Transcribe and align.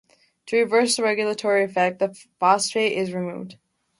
To 0.47 0.57
reverse 0.57 0.95
the 0.95 1.03
regulatory 1.03 1.63
effect, 1.63 1.99
the 1.99 2.15
phosphate 2.39 2.93
is 2.97 3.13
removed. 3.13 3.57